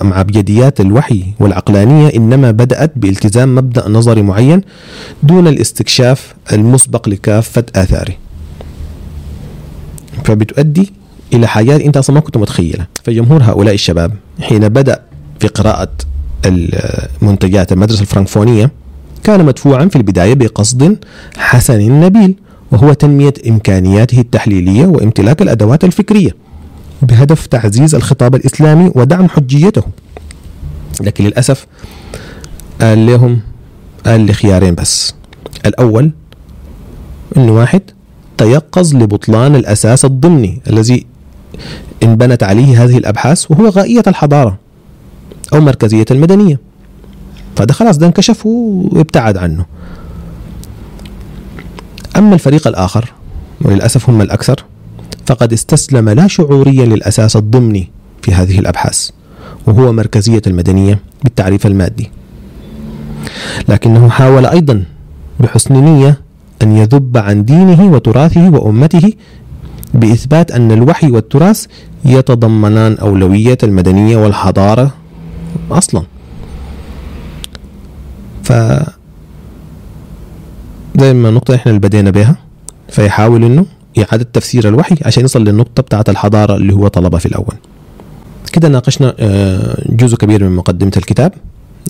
مع 0.01 0.21
أبجديات 0.21 0.81
الوحي 0.81 1.23
والعقلانية 1.39 2.15
إنما 2.15 2.51
بدأت 2.51 2.91
بالتزام 2.95 3.55
مبدأ 3.55 3.89
نظري 3.89 4.21
معين 4.21 4.61
دون 5.23 5.47
الاستكشاف 5.47 6.33
المسبق 6.53 7.09
لكافة 7.09 7.63
آثاره. 7.75 8.13
فبتؤدي 10.23 10.93
إلى 11.33 11.47
حاجات 11.47 11.81
أنت 11.81 11.97
أصلا 11.97 12.13
ما 12.13 12.19
كنت 12.21 12.37
متخيلة 12.37 12.87
فجمهور 13.03 13.43
هؤلاء 13.43 13.73
الشباب 13.73 14.13
حين 14.41 14.69
بدأ 14.69 14.99
في 15.39 15.47
قراءة 15.47 15.91
المنتجات 16.45 17.71
المدرسة 17.71 18.01
الفرنكفونية 18.01 18.71
كان 19.23 19.45
مدفوعا 19.45 19.85
في 19.85 19.95
البداية 19.95 20.33
بقصد 20.33 20.97
حسن 21.37 21.99
نبيل. 21.99 22.35
وهو 22.71 22.93
تنمية 22.93 23.33
إمكانياته 23.47 24.19
التحليلية 24.19 24.85
وامتلاك 24.85 25.41
الأدوات 25.41 25.83
الفكرية 25.83 26.35
بهدف 27.01 27.47
تعزيز 27.47 27.95
الخطاب 27.95 28.35
الإسلامي 28.35 28.91
ودعم 28.95 29.29
حجيته. 29.29 29.83
لكن 31.01 31.23
للأسف 31.23 31.67
قال 32.81 33.05
لهم 33.05 33.39
قال 34.05 34.21
لي 34.21 34.33
خيارين 34.33 34.75
بس. 34.75 35.15
الأول 35.65 36.11
أنه 37.37 37.51
واحد 37.51 37.81
تيقظ 38.37 38.95
لبطلان 38.95 39.55
الأساس 39.55 40.05
الضمني 40.05 40.61
الذي 40.69 41.05
انبنت 42.03 42.43
عليه 42.43 42.83
هذه 42.83 42.97
الأبحاث 42.97 43.51
وهو 43.51 43.67
غائية 43.69 44.03
الحضارة 44.07 44.57
أو 45.53 45.61
مركزية 45.61 46.05
المدنية. 46.11 46.59
فده 47.55 47.73
خلاص 47.73 47.97
ده 47.97 48.07
انكشف 48.07 48.45
وابتعد 48.45 49.37
عنه. 49.37 49.65
أما 52.17 52.33
الفريق 52.33 52.67
الآخر 52.67 53.13
وللأسف 53.61 54.09
هم 54.09 54.21
الأكثر 54.21 54.63
فقد 55.25 55.53
استسلم 55.53 56.09
لا 56.09 56.27
شعوريا 56.27 56.85
للأساس 56.85 57.35
الضمني 57.35 57.91
في 58.21 58.33
هذه 58.33 58.59
الأبحاث 58.59 59.09
وهو 59.67 59.93
مركزية 59.93 60.41
المدنية 60.47 60.99
بالتعريف 61.23 61.67
المادي. 61.67 62.11
لكنه 63.69 64.09
حاول 64.09 64.45
أيضا 64.45 64.83
بحسن 65.39 65.73
نية 65.73 66.21
أن 66.61 66.77
يذب 66.77 67.17
عن 67.17 67.45
دينه 67.45 67.91
وتراثه 67.91 68.49
وأمته 68.49 69.13
بإثبات 69.93 70.51
أن 70.51 70.71
الوحي 70.71 71.07
والتراث 71.11 71.65
يتضمنان 72.05 72.97
أولوية 72.97 73.57
المدنية 73.63 74.17
والحضارة 74.17 74.93
أصلا. 75.71 76.03
ف 78.43 78.53
زي 80.97 81.13
ما 81.13 81.29
النقطة 81.29 81.55
إحنا 81.55 81.69
اللي 81.69 81.79
بدينا 81.79 82.11
بها 82.11 82.35
فيحاول 82.89 83.43
إنه 83.43 83.65
إعادة 83.97 84.27
تفسير 84.33 84.67
الوحي 84.67 84.95
عشان 85.05 85.25
يصل 85.25 85.43
للنقطة 85.43 85.83
بتاعة 85.83 86.05
الحضارة 86.09 86.55
اللي 86.55 86.73
هو 86.73 86.87
طلبها 86.87 87.19
في 87.19 87.25
الأول. 87.25 87.55
كده 88.53 88.67
ناقشنا 88.67 89.13
آه، 89.19 89.83
جزء 89.89 90.17
كبير 90.17 90.43
من 90.43 90.55
مقدمة 90.55 90.91
الكتاب. 90.97 91.33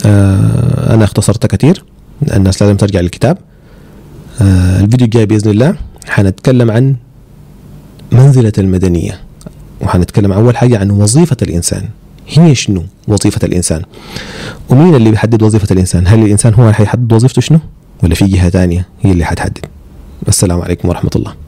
آه، 0.05 0.93
أنا 0.93 1.03
اختصرت 1.03 1.45
كثير 1.45 1.83
الناس 2.33 2.61
لازم 2.63 2.77
ترجع 2.77 2.99
للكتاب. 2.99 3.37
آه، 4.41 4.79
الفيديو 4.79 5.05
الجاي 5.05 5.25
بإذن 5.25 5.51
الله 5.51 5.75
حنتكلم 6.07 6.71
عن 6.71 6.95
منزلة 8.11 8.53
المدنية 8.57 9.19
وحنتكلم 9.81 10.31
أول 10.31 10.57
حاجة 10.57 10.79
عن 10.79 10.91
وظيفة 10.91 11.37
الإنسان. 11.41 11.83
هي 12.27 12.55
شنو 12.55 12.83
وظيفة 13.07 13.39
الإنسان؟ 13.43 13.81
ومين 14.69 14.95
اللي 14.95 15.11
بيحدد 15.11 15.43
وظيفة 15.43 15.67
الإنسان؟ 15.71 16.07
هل 16.07 16.19
الإنسان 16.23 16.53
هو 16.53 16.61
اللي 16.63 16.73
حيحدد 16.73 17.13
وظيفته 17.13 17.41
شنو؟ 17.41 17.59
ولا 18.03 18.15
في 18.15 18.25
جهة 18.25 18.49
ثانية 18.49 18.87
هي 19.01 19.11
اللي 19.11 19.25
حتحدد. 19.25 19.65
السلام 20.27 20.61
عليكم 20.61 20.89
ورحمة 20.89 21.11
الله. 21.15 21.33